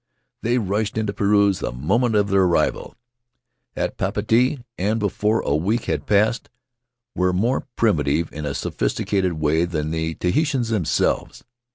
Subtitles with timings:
[0.41, 2.95] They rushed into parens the moment of their arrival
[3.75, 6.49] at Papeete, and before a week had passed
[7.13, 11.43] were more primitive in a sophisticated way than the Tahitians themselves.